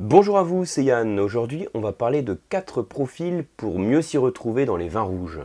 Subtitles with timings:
[0.00, 1.18] Bonjour à vous, c'est Yann.
[1.18, 5.40] Aujourd'hui, on va parler de 4 profils pour mieux s'y retrouver dans les vins rouges.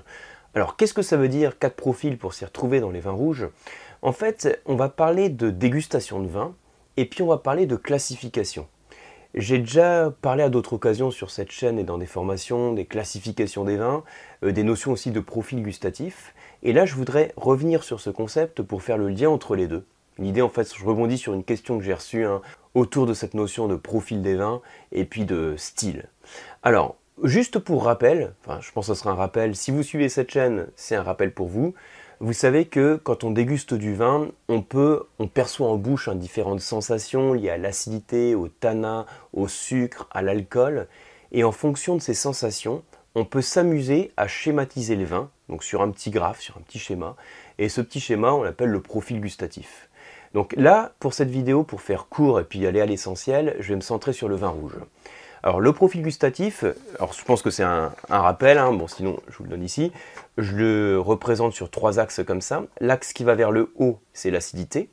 [0.54, 3.48] Alors, qu'est-ce que ça veut dire 4 profils pour s'y retrouver dans les vins rouges?
[4.04, 6.54] En fait, on va parler de dégustation de vin
[6.98, 8.68] et puis on va parler de classification.
[9.34, 13.64] J'ai déjà parlé à d'autres occasions sur cette chaîne et dans des formations des classifications
[13.64, 14.04] des vins,
[14.44, 16.36] euh, des notions aussi de profil gustatif.
[16.62, 19.84] Et là, je voudrais revenir sur ce concept pour faire le lien entre les deux.
[20.20, 22.42] L'idée, en fait, je rebondis sur une question que j'ai reçue hein,
[22.76, 24.62] autour de cette notion de profil des vins
[24.92, 26.06] et puis de style.
[26.62, 30.10] Alors, juste pour rappel, enfin, je pense que ce sera un rappel, si vous suivez
[30.10, 31.74] cette chaîne, c'est un rappel pour vous.
[32.20, 36.16] Vous savez que quand on déguste du vin, on peut, on perçoit en bouche hein,
[36.16, 40.88] différentes sensations liées à l'acidité, au tanin, au sucre, à l'alcool.
[41.32, 42.84] Et en fonction de ces sensations,
[43.16, 46.80] on peut s'amuser à schématiser les vins, donc sur un petit graphe, sur un petit
[46.80, 47.16] schéma.
[47.58, 49.90] Et ce petit schéma, on l'appelle le profil gustatif.
[50.34, 53.76] Donc là, pour cette vidéo, pour faire court et puis aller à l'essentiel, je vais
[53.76, 54.76] me centrer sur le vin rouge.
[55.44, 56.64] Alors le profil gustatif,
[56.98, 58.72] alors je pense que c'est un, rappel, hein.
[58.72, 59.92] bon sinon je vous le donne ici,
[60.38, 62.64] je le représente sur trois axes comme ça.
[62.80, 64.90] L'axe qui va vers le haut, c'est l'acidité.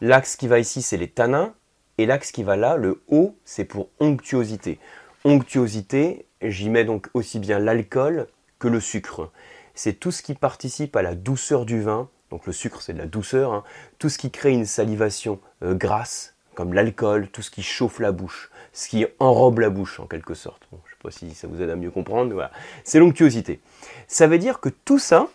[0.00, 1.54] L'axe qui va ici, c'est les tanins.
[1.96, 4.80] Et l'axe qui va là, le haut, c'est pour onctuosité.
[5.24, 8.26] Onctuosité, j'y mets donc aussi bien l'alcool
[8.58, 9.30] que le sucre.
[9.74, 12.08] C'est tout ce qui participe à la douceur du vin.
[12.34, 13.52] Donc le sucre, c'est de la douceur.
[13.52, 13.62] Hein.
[14.00, 18.10] Tout ce qui crée une salivation euh, grasse, comme l'alcool, tout ce qui chauffe la
[18.10, 20.66] bouche, ce qui enrobe la bouche en quelque sorte.
[20.72, 22.50] je ne sais pas si ça vous aide à mieux comprendre, voilà.
[22.82, 23.60] C'est l'onctuosité.
[24.08, 25.28] Ça veut dire que tout ça,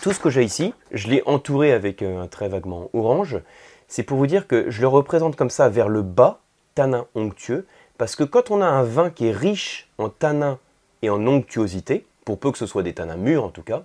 [0.00, 3.38] tout ce que j'ai ici, je l'ai entouré avec euh, un trait vaguement orange.
[3.86, 6.40] C'est pour vous dire que je le représente comme ça vers le bas,
[6.74, 7.66] tanin onctueux,
[7.98, 10.58] parce que quand on a un vin qui est riche en tanin
[11.02, 13.84] et en onctuosité, pour peu que ce soit des tanins mûrs en tout cas,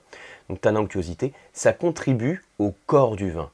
[0.49, 3.49] donc tanin onctuosité, ça contribue au corps du vin.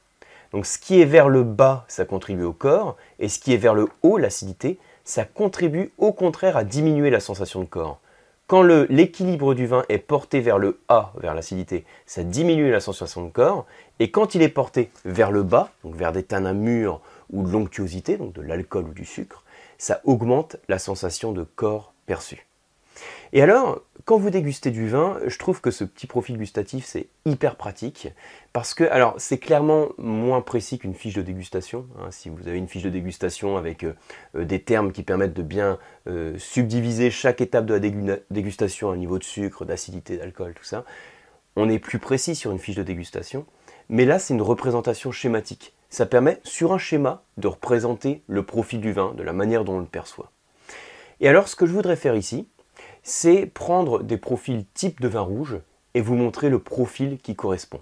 [0.51, 3.57] Donc ce qui est vers le bas, ça contribue au corps, et ce qui est
[3.57, 7.99] vers le haut, l'acidité, ça contribue au contraire à diminuer la sensation de corps.
[8.47, 13.25] Quand l'équilibre du vin est porté vers le A, vers l'acidité, ça diminue la sensation
[13.25, 13.65] de corps,
[13.99, 16.99] et quand il est porté vers le bas, donc vers des tanins mûrs
[17.31, 19.43] ou de l'onctuosité, donc de l'alcool ou du sucre,
[19.77, 22.45] ça augmente la sensation de corps perçue.
[23.33, 27.07] Et alors, quand vous dégustez du vin, je trouve que ce petit profil gustatif, c'est
[27.25, 28.09] hyper pratique.
[28.51, 31.85] Parce que, alors, c'est clairement moins précis qu'une fiche de dégustation.
[31.99, 32.07] Hein.
[32.11, 33.93] si vous avez une fiche de dégustation avec euh,
[34.35, 38.97] euh, des termes qui permettent de bien euh, subdiviser chaque étape de la dégustation à
[38.97, 40.83] niveau de sucre, d'acidité, d'alcool, tout ça,
[41.55, 43.45] on est plus précis sur une fiche de dégustation.
[43.87, 45.73] Mais là, c'est une représentation schématique.
[45.89, 49.75] Ça permet, sur un schéma, de représenter le profil du vin, de la manière dont
[49.75, 50.31] on le perçoit.
[51.19, 52.47] Et alors, ce que je voudrais faire ici,
[53.03, 55.59] c'est prendre des profils type de vin rouge
[55.93, 57.81] et vous montrer le profil qui correspond.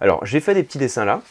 [0.00, 1.22] Alors, j'ai fait des petits dessins là.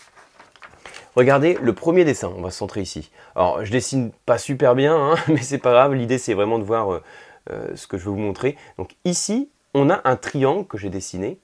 [1.15, 3.11] Regardez le premier dessin, on va se centrer ici.
[3.35, 6.63] Alors, je dessine pas super bien, hein, mais c'est pas grave, l'idée c'est vraiment de
[6.63, 7.03] voir euh,
[7.51, 8.55] euh, ce que je vais vous montrer.
[8.77, 11.39] Donc ici, on a un triangle que j'ai dessiné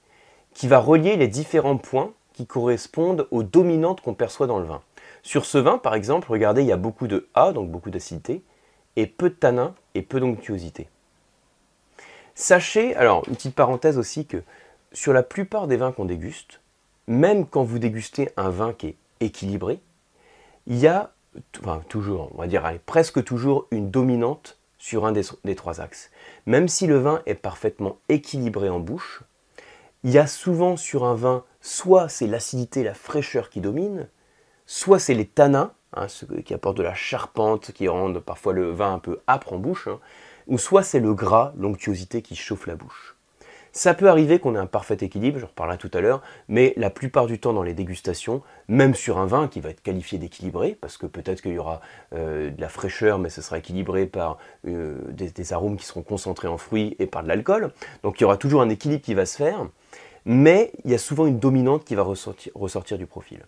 [0.53, 4.81] qui va relier les différents points qui correspondent aux dominantes qu'on perçoit dans le vin.
[5.23, 8.43] Sur ce vin, par exemple, regardez, il y a beaucoup de A, donc beaucoup d'acidité,
[8.95, 10.87] et peu de tanin et peu d'onctuosité.
[12.39, 14.43] Sachez, alors une petite parenthèse aussi, que
[14.91, 16.61] sur la plupart des vins qu'on déguste,
[17.07, 19.79] même quand vous dégustez un vin qui est équilibré,
[20.67, 21.13] il y a
[21.89, 26.11] toujours, on va dire presque toujours une dominante sur un des, trois axes.
[26.45, 29.23] Même si le vin est parfaitement équilibré en bouche,
[30.03, 34.09] il y a souvent sur un vin, soit c'est l'acidité, la fraîcheur qui domine,
[34.67, 38.69] soit c'est les tanins, hein, ce qui apportent de la charpente, qui rendent parfois le
[38.69, 39.99] vin un peu âpre en bouche, hein,
[40.47, 43.17] ou soit c'est le gras, l'onctuosité qui chauffe la bouche.
[43.77, 46.89] Ça peut arriver qu'on ait un parfait équilibre, je reparlerai tout à l'heure, mais la
[46.89, 50.75] plupart du temps dans les dégustations, même sur un vin qui va être qualifié d'équilibré,
[50.81, 51.81] parce que peut-être qu'il y aura
[52.15, 56.47] euh, de la fraîcheur, mais ce sera équilibré par euh, des, arômes qui seront concentrés
[56.47, 57.71] en fruits et par de l'alcool,
[58.01, 59.67] donc il y aura toujours un équilibre qui va se faire,
[60.25, 63.45] mais il y a souvent une dominante qui va ressortir du profil.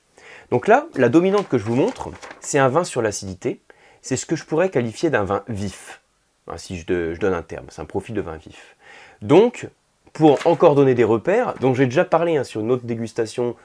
[0.52, 2.09] Donc là, la dominante que je vous montre,
[2.40, 3.62] c'est un vin sur l'acidité,
[4.04, 6.02] c'est ce que je pourrais qualifier d'un vin vif.
[6.50, 8.76] Hein, si je, donne un terme, c'est un profil de vin vif.
[9.22, 9.68] Donc,
[10.14, 13.56] pour encore donner des repères, donc j'ai déjà parlé hein, sur une autre dégustation,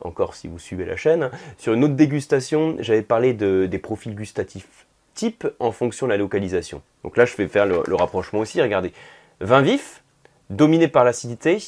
[0.00, 4.14] encore si vous suivez la chaîne, sur une autre dégustation, j'avais parlé de, des profils
[4.14, 6.82] gustatifs type en fonction de la localisation.
[7.04, 8.62] Donc là, je vais faire le, rapprochement aussi.
[8.62, 8.92] Regardez,
[9.40, 10.02] vin vif,
[10.48, 11.58] dominé par l'acidité,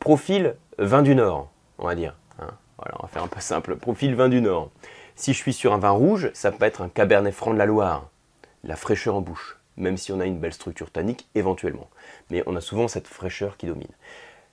[0.00, 2.16] profil vin du Nord, on va dire.
[2.40, 2.48] Hein.
[2.78, 3.76] Voilà, on va faire un peu simple.
[3.76, 4.70] Profil vin du Nord.
[5.14, 7.66] Si je suis sur un vin rouge, ça peut être un Cabernet Franc de la
[7.66, 8.10] Loire,
[8.64, 11.88] la fraîcheur en bouche même si on a une belle structure tannique éventuellement.
[12.30, 13.88] Mais on a souvent cette fraîcheur qui domine.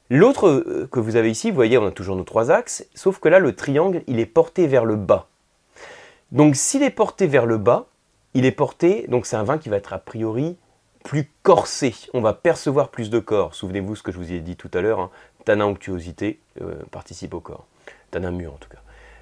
[0.09, 3.19] L'autre euh, que vous avez ici, vous voyez, on a toujours nos trois axes, sauf
[3.19, 5.27] que là, le triangle, il est porté vers le bas.
[6.31, 7.87] Donc s'il est porté vers le bas,
[8.33, 10.57] il est porté, donc c'est un vin qui va être a priori
[11.03, 11.95] plus corsé.
[12.13, 13.55] On va percevoir plus de corps.
[13.55, 15.61] Souvenez-vous ce que je vous ai dit tout à l'heure, hein.
[15.61, 17.65] onctuosité euh, participe au corps.
[18.11, 18.79] Tanin mûr en tout cas.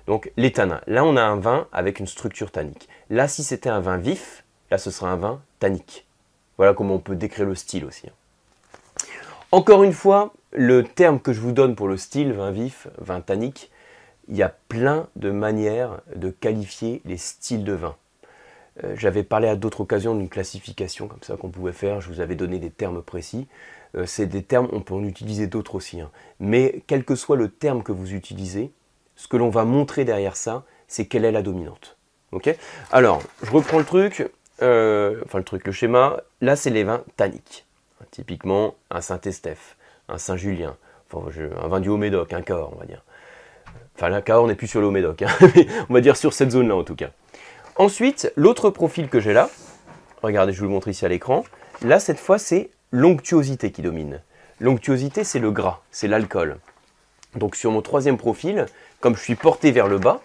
[0.08, 0.82] Donc les tanins.
[0.88, 2.90] Là on a un vin avec une structure tannique.
[3.10, 6.06] Là si c'était un vin vif, là ce sera un vin tannique.
[6.58, 8.08] Voilà comment on peut décrire le style aussi.
[8.08, 8.14] Hein.
[9.52, 13.22] Encore une fois, le terme que je vous donne pour le style, vin vif, vin
[13.22, 13.72] tannique,
[14.28, 17.96] il y a plein de manières de qualifier les styles de vin.
[18.84, 22.20] Euh, j'avais parlé à d'autres occasions d'une classification comme ça qu'on pouvait faire, je vous
[22.20, 23.48] avais donné des termes précis.
[23.96, 26.02] Euh, c'est des termes, on peut en utiliser d'autres aussi.
[26.02, 26.12] Hein.
[26.40, 28.72] Mais quel que soit le terme que vous utilisez,
[29.16, 31.98] ce que l'on va montrer derrière ça, c'est quelle est la dominante.
[32.32, 32.54] Ok?
[32.92, 34.30] Alors, je reprends le truc,
[34.62, 36.18] euh, enfin le truc, le schéma.
[36.42, 37.66] Là, c'est les vins tanniques.
[38.12, 39.76] Typiquement, un Saint-Estèphe,
[40.10, 40.78] un Saint-Julien,
[41.14, 43.04] un vin du Haut-Médoc, un Cahors, on va dire.
[43.96, 45.28] Enfin, là, Cahors n'est plus sur le Haut-Médoc, hein,
[45.90, 47.10] on va dire sur cette zone-là en tout cas.
[47.78, 49.50] Ensuite, l'autre profil que j'ai là,
[50.22, 51.44] regardez, je vous le montre ici à l'écran.
[51.82, 54.22] Là, cette fois, c'est l'onctuosité qui domine.
[54.60, 56.58] L'onctuosité, c'est le gras, c'est l'alcool.
[57.36, 58.66] Donc sur mon troisième profil,
[59.02, 60.22] comme je suis porté vers le bas,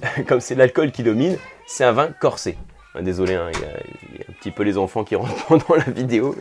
[0.26, 1.36] comme c'est l'alcool qui domine,
[1.66, 2.56] c'est un vin corsé.
[2.98, 3.68] Désolé, hein, il, y a,
[4.28, 6.34] un petit peu les enfants qui rentrent pendant la vidéo.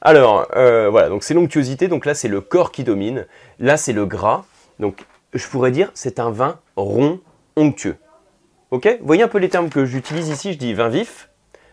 [0.00, 3.26] Alors, euh, voilà, donc c'est l'onctuosité, donc là c'est le corps qui domine.
[3.58, 4.44] Là c'est le gras,
[4.78, 7.20] donc je pourrais dire c'est un vin rond,
[7.56, 7.96] onctueux.
[8.70, 8.88] Ok?
[9.00, 11.28] Vous voyez un peu les termes que j'utilise ici, je dis vin vif,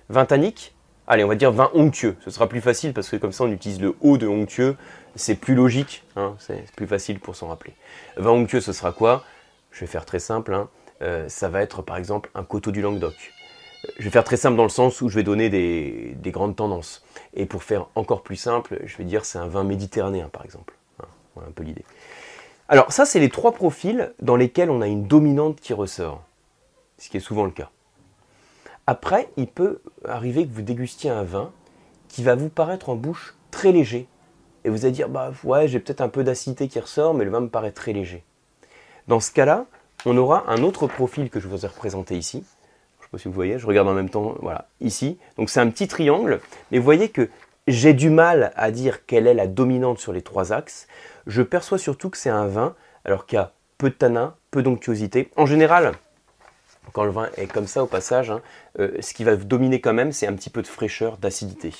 [0.10, 0.76] vin tannique,
[1.08, 3.52] allez on va dire vin onctueux, ce sera plus facile parce que comme ça on
[3.52, 4.76] utilise le haut de onctueux,
[5.16, 7.74] c'est plus logique, hein, c'est plus facile pour s'en rappeler.
[8.18, 9.24] Vin onctueux ce sera quoi?
[9.72, 10.68] Je vais faire très simple, hein.
[11.02, 13.16] euh, ça va être par exemple un coteau du Languedoc.
[13.98, 17.04] Je vais faire très simple dans le sens où je vais donner des, grandes tendances.
[17.34, 20.76] Et pour faire encore plus simple, je vais dire c'est un vin méditerranéen par exemple.
[21.02, 21.84] Hein, voilà un peu l'idée.
[22.70, 26.24] Alors ça c'est les trois profils dans lesquels on a une dominante qui ressort
[26.98, 27.70] ce qui est souvent le cas.
[28.88, 31.52] Après, il peut arriver que vous dégustiez un vin
[32.08, 34.08] qui va vous paraître en bouche très léger.
[34.64, 37.32] Et vous allez dire, bah ouais, j'ai peut-être un peu d'acidité qui ressort, mais le
[37.32, 38.24] vin me paraît très léger.
[39.08, 39.66] Dans ce cas-là,
[40.06, 42.44] on aura un autre profil que je vous ai représenté ici.
[43.18, 45.18] Si vous voyez, je regarde en même temps, voilà, ici.
[45.38, 46.40] Donc c'est un petit triangle,
[46.72, 47.30] mais vous voyez que
[47.68, 50.88] j'ai du mal à dire quelle est la dominante sur les trois axes.
[51.28, 52.76] Je perçois surtout que c'est un vin,
[53.06, 55.30] alors qu'il y a peu de tanin, peu d'onctuosité.
[55.36, 55.94] En général,
[56.92, 58.42] quand le vin est comme ça au passage, hein,
[58.80, 61.74] euh, ce qui va dominer quand même, c'est un petit peu de fraîcheur, d'acidité.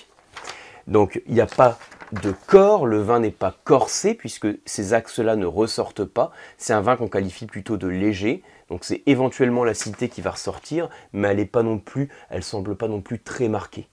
[0.88, 1.78] Donc il n'y a pas
[2.22, 6.32] de corps, le vin n'est pas corsé puisque ces axes-là ne ressortent pas.
[6.58, 10.90] C'est un vin qu'on qualifie plutôt de léger, donc c'est éventuellement l'acidité qui va ressortir,
[11.12, 13.88] mais elle n'est pas non plus, elle semble pas non plus très marquée.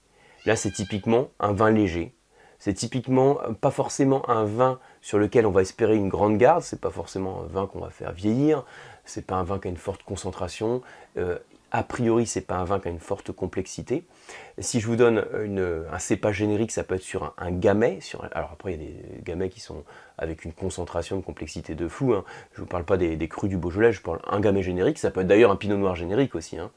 [0.45, 2.13] Là c'est typiquement un vin léger.
[2.59, 6.79] C'est typiquement pas forcément un vin sur lequel on va espérer une grande garde, c'est
[6.79, 8.65] pas forcément un vin qu'on va faire vieillir,
[9.03, 10.83] c'est pas un vin qui a une forte concentration.
[11.17, 11.39] Euh,
[11.71, 14.03] a priori, c'est pas un vin qui a une forte complexité.
[14.59, 15.25] Si je vous donne
[15.91, 17.99] un cépage générique, ça peut être sur un, gamay.
[18.33, 19.83] alors après, il y a des gamets qui sont
[20.17, 22.13] avec une concentration de complexité de fou.
[22.13, 22.25] Hein.
[22.53, 24.99] Je ne vous parle pas des, crus du Beaujolais, je parle un gamay générique.
[24.99, 26.57] Ça peut être d'ailleurs un pinot noir générique aussi.
[26.57, 26.71] Hein.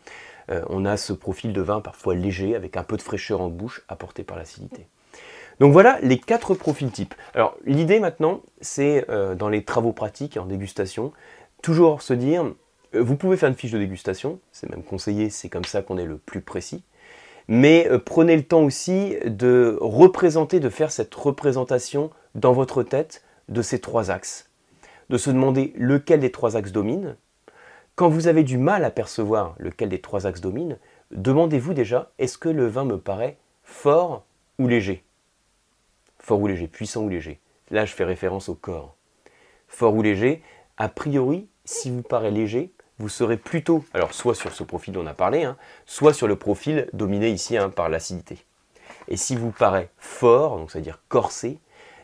[0.50, 3.48] Euh, on a ce profil de vin parfois léger, avec un peu de fraîcheur en
[3.48, 4.86] bouche, apporté par l'acidité.
[5.60, 7.14] Donc voilà les quatre profils types.
[7.34, 11.12] Alors l'idée maintenant, c'est euh, dans les travaux pratiques en dégustation,
[11.62, 12.52] toujours se dire,
[12.94, 16.04] vous pouvez faire une fiche de dégustation, c'est même conseillé, c'est comme ça qu'on est
[16.04, 16.82] le plus précis.
[17.48, 23.22] Mais euh, prenez le temps aussi de représenter, de faire cette représentation dans votre tête
[23.48, 24.48] de ces trois axes.
[25.10, 27.16] De se demander lequel des trois axes domine.
[27.96, 30.78] Quand vous avez du mal à percevoir lequel des trois axes domine,
[31.10, 34.24] demandez-vous déjà est-ce que le vin me paraît fort
[34.58, 35.04] ou léger?
[36.18, 37.38] Fort ou léger, puissant ou léger.
[37.70, 38.96] Là, je fais référence au corps.
[39.68, 40.42] Fort ou léger,
[40.76, 45.02] a priori, si vous paraît léger, vous serez plutôt, alors soit sur ce profil dont
[45.02, 48.44] on a parlé, hein, soit sur le profil dominé ici hein, par l'acidité.
[49.08, 51.58] Et si vous paraît fort, donc c'est-à-dire corsé,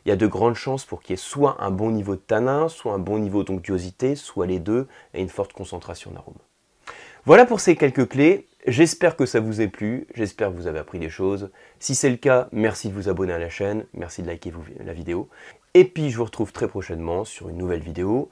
[0.04, 2.20] il y a de grandes chances pour qu'il y ait soit un bon niveau de
[2.20, 6.38] tanin, soit un bon niveau d'onctuosité, soit les deux, et une forte concentration d'arôme.
[7.26, 8.46] Voilà pour ces quelques clés.
[8.66, 11.50] J'espère que ça vous a plu, j'espère que vous avez appris des choses.
[11.78, 14.52] Si c'est le cas, merci de vous abonner à la chaîne, merci de liker
[14.84, 15.28] la vidéo.
[15.72, 18.30] Et puis je vous retrouve très prochainement sur une nouvelle vidéo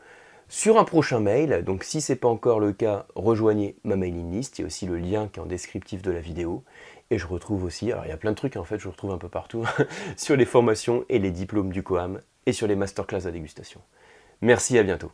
[0.49, 1.62] sur un prochain mail.
[1.64, 4.59] Donc si ce n'est pas encore le cas, rejoignez ma mailing list.
[4.59, 6.64] Il y a aussi le lien qui est en descriptif de la vidéo.
[7.11, 9.12] Et je retrouve aussi, alors il y a plein de trucs en fait, je retrouve
[9.12, 9.64] un peu partout,
[10.17, 13.81] sur les formations et les diplômes du COAM et sur les masterclass à dégustation.
[14.43, 15.11] Merci, à bientôt.